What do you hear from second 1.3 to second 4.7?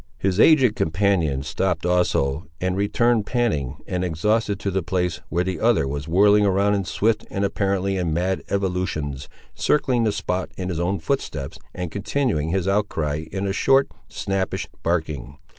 stopped also, and returned panting and exhausted